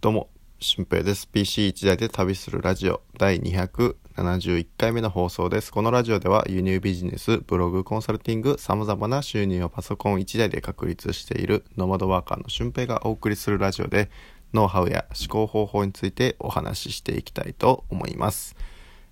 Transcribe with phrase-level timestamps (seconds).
[0.00, 0.28] どうも、
[0.60, 1.28] 俊平です。
[1.34, 5.72] PC1 台で旅するラジオ第271回目の放送です。
[5.72, 14.08] このラジオでは輸入ビジネス、ブログ、コンサルティング、様々な収入をパソコン1台で確立しているノマドワーカーの俊平がお送りするラジオで、
[14.54, 18.54] ノウハウや思考方法についてお話ししていきたいと思います。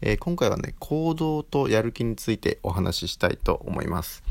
[0.00, 4.24] えー今回はね、行動とやる気についてお話ししたいと思います。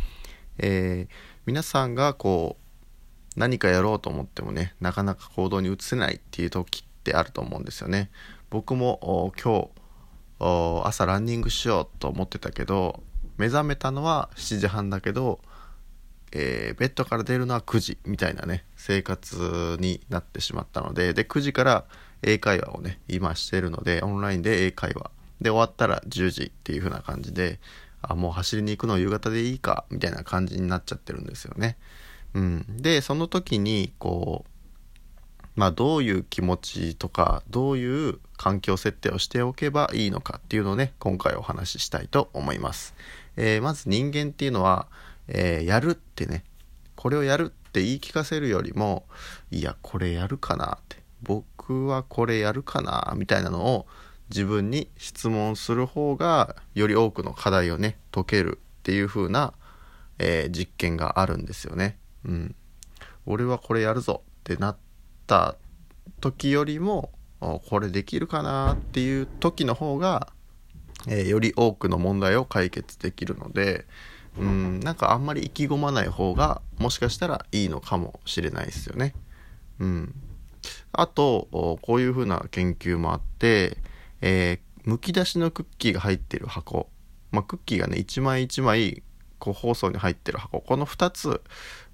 [0.57, 1.13] えー
[1.45, 2.61] 皆さんがこう、
[3.35, 8.09] 何かやろうと思ってもねなかなか行動に移せないっていう時ってあると思うんですよね
[8.49, 9.69] 僕も今
[10.39, 13.01] 日朝ランニングしようと思ってたけど
[13.37, 15.39] 目覚めたのは7時半だけど、
[16.31, 21.85] えーベッドから出るのは9時みたいなね生活になってしまったのでで9時から
[22.23, 25.11] 英会話をね今してるのでオンラインで英会話
[25.41, 27.59] で終わったら10時っていう風な感じで
[28.01, 31.77] あもう走りに行くの夕方でいいかみたいな感じになっちゃってるんですよね。
[32.33, 34.51] うん、でその時にこう
[35.55, 42.95] まあどういう気持ちとかどういう環境設定をしておけばいいのかっていうのをね今回お話ししたいと思います、
[43.35, 44.87] えーまず人間っていうのは、
[45.27, 46.43] えーやるってね
[46.95, 49.05] これをやるって言い聞かせるよりも
[49.49, 53.87] いやこれやるかなって僕はこれやるかなみたいなのを
[54.29, 59.53] 自分に質問する方がより多くの課題をね解けるっていう風な、
[60.19, 61.97] えー実験があるんですよね。
[62.25, 62.55] うん、
[63.25, 64.77] 俺はこれやるぞってなっ
[65.27, 65.55] た
[66.19, 70.27] 時よりもこれできるかなっていう時の方が、
[71.07, 73.87] えーより多くの問題を解決できるので
[74.37, 79.15] うんなんかあんまり意気込まない方がもしかしたらいいのかもしれないですよね。
[79.79, 80.13] うん、
[80.91, 81.47] あと
[81.81, 83.77] こういうふうな研究もあって、
[84.21, 86.89] えーむき出しのクッキーが入ってる箱、
[87.31, 89.03] まあ、クッキーがね一枚一枚
[89.37, 90.59] 個包装に入ってる箱。
[90.61, 91.41] この2つ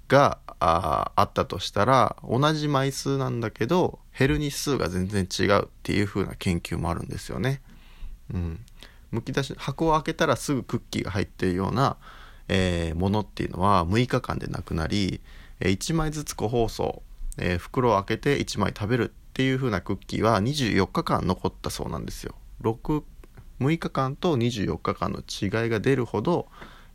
[0.08, 7.60] がああったとしたら同じ枚数なんだけど減る日数が全然違うっていう風な研究もあるんですよね。
[8.34, 8.60] うん、
[9.10, 11.96] むき出し箱を開けたらすぐクッキーが入ってるような、
[12.48, 15.20] えーものっていうのは6日間でなくなり、
[15.60, 17.02] え1枚ずつ個包装、
[17.38, 22.34] えー袋を開けて1枚食べるっていう風なクッキーは24日間残ったそうなんですよ。
[22.62, 23.04] 6
[23.60, 26.48] 6日間と24日間の違いが出るほど、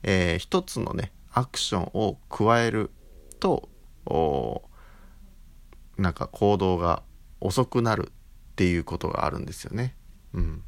[0.04, 2.92] えー一つのねアクションを加える
[3.44, 3.68] と
[4.06, 4.62] お
[5.98, 7.04] なんか行動が
[7.42, 9.96] 遅くなるっていうことがあるんですよね。
[10.34, 10.64] うん、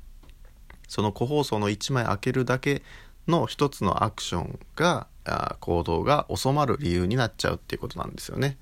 [0.90, 2.84] その個包装の1枚開けるだけ
[3.30, 8.58] の一つのアクションがあ行動が収まる理由になっちゃうっていうことなんですよね。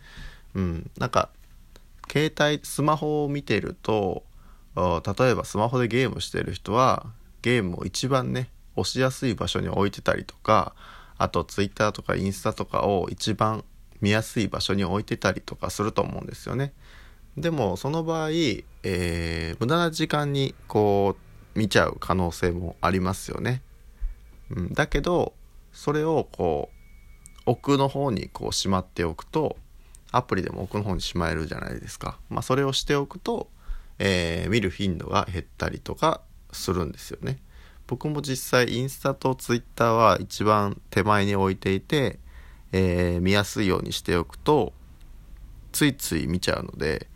[0.53, 1.29] うん、なんか
[2.11, 4.23] 携帯スマホを見てると
[4.75, 7.07] 例えばスマホでゲームしてる人は
[7.41, 10.75] ゲームを一番ね押しやすい場所に置いてたりとか
[11.17, 13.63] あとツイッターとかインスタとかを一番
[14.03, 16.73] 見やすい場所に置いてたりとかすると思うんですよね。
[17.37, 21.15] でもその場合、えー無駄な時間にこ
[21.55, 23.61] う見ちゃう可能性もありますよね。
[24.49, 25.33] うん、だけど
[25.71, 29.55] それをこう奥の方にこうしまっておくと
[30.11, 32.19] アプリでも奥の方にしまえるじゃないですか。
[32.29, 33.49] まあ、それをしておくと、
[33.99, 36.19] えー見る頻度が減ったりとか
[36.51, 37.39] するんですよね。
[37.87, 42.19] 僕も実際インスタとツイッターは一番手前に置いていて、
[42.73, 44.73] えー見やすいようにしておくと
[45.71, 47.07] ついつい見ちゃうので、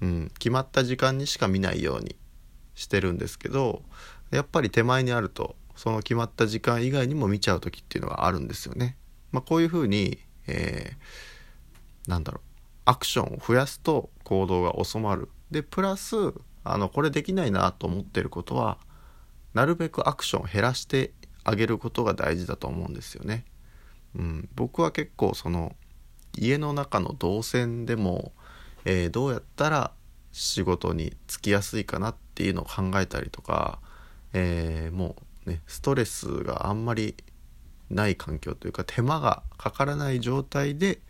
[0.00, 2.14] うん、決まった時間にしか見ないように
[2.76, 3.82] してるんですけど
[4.30, 8.96] やっぱり手前にあるとその決まった時間以外にも見ちゃう時っていうのがあるんですよね。
[9.32, 11.36] まあ、こういうふうに、えー
[12.06, 12.40] なんだろう
[12.84, 16.16] アクションを増やすと行動が収まるでプラス
[16.64, 18.78] あのこれできないなと思ってることは
[19.54, 21.12] なるべくアクションを減らして
[21.44, 23.44] あげることが大事だと思うんですよね。
[24.16, 25.76] うん、僕は結構その
[26.36, 28.32] 家の中の動線でも、
[28.84, 29.92] えーどうやったら
[30.32, 33.78] 仕事に就きやすいかなっていうのを考えたりとか、
[34.32, 35.16] えーも
[35.46, 37.14] うねストレスがあんまり
[37.90, 41.00] ない環境というか手間がかからない状態で、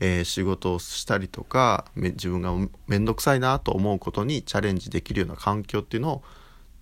[0.00, 2.52] えー仕事をしたりとか自分が
[2.86, 6.22] 面倒くさいなと思うことにチャレンジできるような環境っていうのを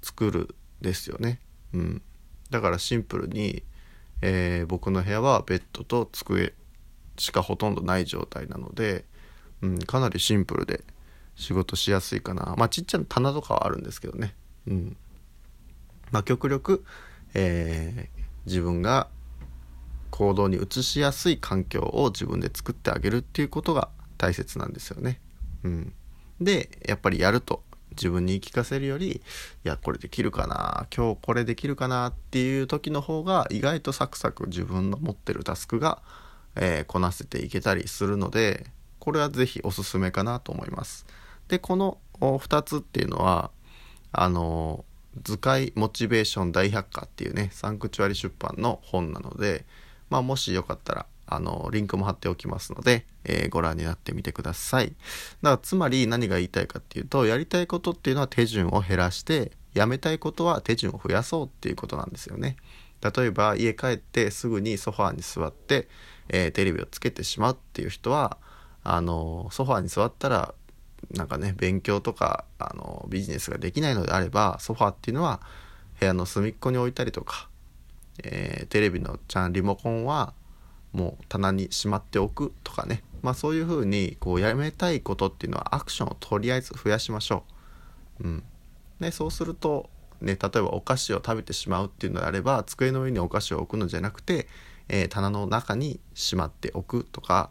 [0.02, 1.40] 作るですよね。
[1.72, 2.02] うん、
[2.50, 3.62] だからシンプルに、
[4.22, 6.54] えー僕の部屋はベッドと机
[7.18, 9.04] しかほとんどない状態なので、
[9.60, 10.82] うん、かなりシンプルで
[11.34, 14.34] 仕事しやすいかなまあちっちゃな棚とかはあるんですけどね。
[14.66, 14.96] うん
[16.10, 16.84] まあ、極力、
[17.34, 19.08] えー自分が
[20.10, 23.88] 行動に移しやすい環境を自分で作ってあげるっていうことが
[24.18, 25.20] 大切なんですよね。
[25.64, 25.92] うん、
[26.40, 27.62] でやっぱりやると
[28.02, 29.20] 自分に言い聞かせるよりい
[29.62, 36.02] やこれできるかな今日これできるかなっていう時の方が意外とサクサク自分の持ってるタスクが、
[36.56, 38.66] えーこなせていけたりするので
[38.98, 41.06] これは是非おすすめかなと思います。
[41.48, 43.50] でこの2つっていうのは
[44.10, 44.84] あの
[45.22, 49.64] 図解モチベーション大百科っていうねサンクチュアリ出版の本なので、
[50.10, 54.88] まあ、もしよかったらあのリンクも貼っておきますので、えー、ご覧になってみてください。
[54.88, 54.96] だか
[55.42, 62.56] らつまり何が言いたいかっていうとやりたいことっていうのは手順を減らしてやめたいことは手順を増やそうっていうことなんですよね。
[63.02, 65.88] 例えば家帰ってすぐにソファーに座って、
[66.28, 68.38] えー、テレビをつけてしまうっていう人は
[68.84, 70.54] あのソファーに座ったら
[71.10, 75.40] なんかね勉強とかあのビジネスができないのであればソファーっていうのは
[75.98, 77.48] 部屋の隅っこに置いたりとか、
[78.22, 80.32] えー、テレビのちゃんリモコンは
[80.92, 87.44] もう棚にしまっておくとかねまあそういうふうにこうやめたいことっていうのはアクションをとりあえず増やしましょ
[88.20, 88.24] う。
[88.24, 88.42] うん
[89.00, 89.90] ね、そうすると
[90.20, 94.46] ね、例えばお菓子を食べてしまうっていうのであれば机の上にお菓子を置くのじゃなくて、
[94.88, 97.50] えー、棚の中にしまっておくとか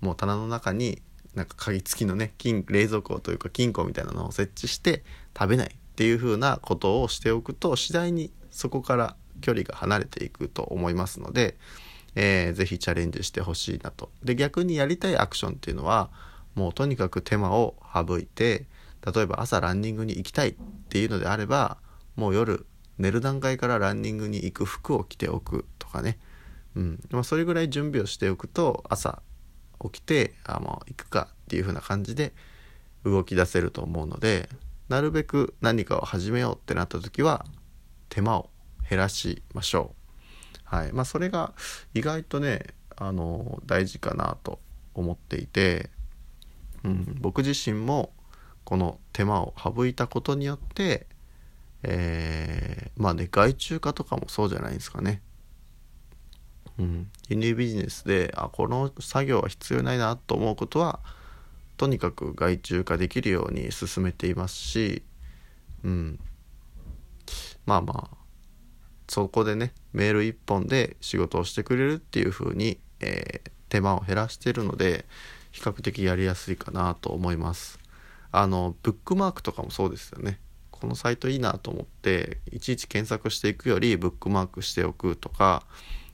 [0.00, 1.02] もう棚の中に
[1.34, 5.02] なんか鍵付きのね金冷蔵庫というか金庫みたいなのを設置して
[5.36, 11.56] 食べないっていう風なことをしておくと次第にそこから距離が離れていくと思いますので、
[12.14, 14.10] えー、ぜひチャレンジしてほしいなと。
[14.22, 16.10] で逆にやりたいアクションっていうのは
[16.54, 18.66] もうとにかく手間を省いて
[19.04, 20.54] 例えば朝ランニングに行きたいっ
[20.88, 21.78] ていうのであれば
[22.16, 22.66] もう夜
[22.98, 26.18] 寝る段階からランニングに行く服を着ておくとかね、
[26.76, 29.22] うんまあ、それぐらい準備をしておくと朝
[29.82, 32.32] 起きてあもう行くかっていう風な感じで
[33.04, 34.48] 動き出せると思うので
[34.88, 37.44] なるべく何かを始めようってなった時は
[38.08, 38.50] 手間を
[38.88, 40.01] 減らしましょう。
[40.72, 40.92] はい。
[40.92, 41.52] まあ、それが
[41.94, 42.64] 意外とね
[42.96, 44.58] あの大事かなと
[44.94, 45.90] 思っていて、
[46.82, 48.12] うん、僕自身も
[48.64, 51.06] この手間を省いたことによって
[51.82, 55.20] えー、まあね外注化とかもそうじゃないですかね。
[56.78, 61.00] うん、輸入ビジネスであこの作業は必要ないなと思うことは
[61.76, 65.02] とにかく外注化できるように進めていますし、
[65.84, 66.18] うん、
[67.66, 68.21] まあまあ
[69.12, 75.04] そこでねメール1本で仕事をしてくれるっていう風に、えー、手間を減らしてるので
[75.50, 77.78] 比較的やりやすいかなと思います。
[78.30, 80.40] あのブックマークとかもそうですよね。
[80.70, 85.62] このサイトいいなと思っていちいち検索していくよりブックマークしておくとか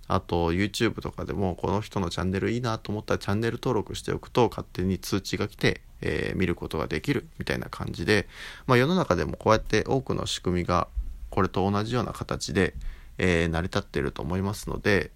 [0.08, 8.26] あと YouTube とかでもこの人のチャンネルいいなと思ったらチャンネル登録しておくと勝手に通知が来て、えー、見ることができるみたいな感じで、
[8.66, 10.88] まあ、世の中でもこうやって多くの仕組みが
[11.30, 12.74] これと同じような形で、
[13.18, 15.10] えー、成り立っていると思いますので、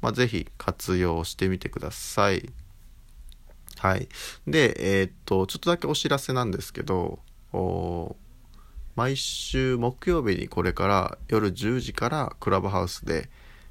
[0.00, 2.50] まあ、是非活用してみてください。
[3.78, 4.08] はい。
[4.46, 7.18] で、えー、っと、ちょっとだけお知らせなんですけど、
[8.94, 13.28] 毎週木曜日にこれから夜10時からクラブハウスで、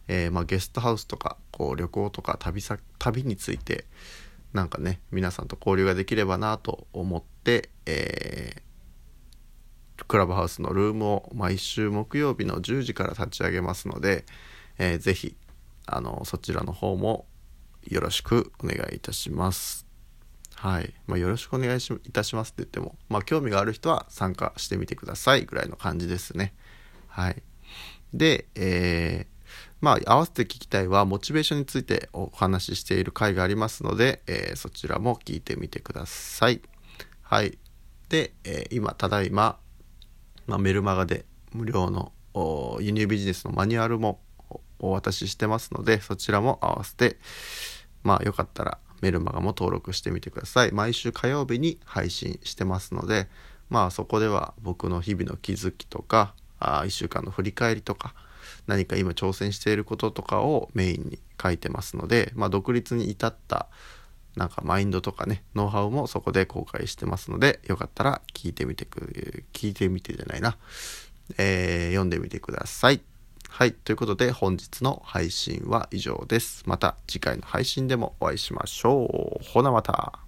[0.08, 3.86] えー、まあ、ゲストハウスとかこう旅行とか旅先旅について
[4.54, 8.62] なんかね皆さんと交流ができればなと思って、えー、
[10.08, 14.26] クラブハウスのルームを毎週木曜日の10時から立ち上げますので、
[14.78, 15.36] えー、ぜひ
[15.86, 17.26] あのそちらの方も
[17.84, 19.86] よろしくお願いいたします。
[20.56, 20.94] はい。
[21.06, 26.54] まあ、よろしくお願いしいたしますって言っても、まあ、興味がある人は参加してみてくださいぐらいの感じですね。
[27.08, 27.44] はい。
[28.14, 29.46] で、えー、
[29.82, 36.62] まあ、合わせて聞きたいは、モチベーションについてお話ししている回がありますので、えー、そちらも聞いてみてください。
[37.22, 37.58] はい。
[38.10, 39.60] で、えー、今、ただいま、
[40.48, 42.12] まあ、メルマガで無料の
[42.82, 44.20] 輸入ビジネスのマニュアルも
[44.80, 47.18] お渡ししてますので、そちらも合わせて、
[48.04, 50.72] まあ、よかったらメルマガも登録してみてください。
[50.72, 53.28] 毎週火曜日に配信してますので、
[53.70, 58.14] まあそこでは僕の日々の気づきとか、あ1週間の振り返りとか、
[58.68, 63.68] 何か今挑戦していることとかをメインに書いてますので、まあ、独立に至った
[64.36, 70.58] なんかマインドとかね、ノウハウもそこで公開してますので、よかったら聞いてみてく、聞いてみてじゃないな、
[71.38, 73.02] えー、読んでみてください。
[73.50, 73.72] はい。
[73.72, 76.64] ということで本日の配信は以上です。
[76.66, 79.44] また次回の配信でもお会いしましょう。
[79.46, 80.25] ほなまた。